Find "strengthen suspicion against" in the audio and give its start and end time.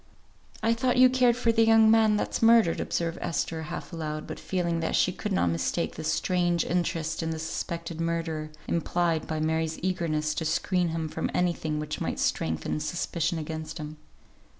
12.17-13.77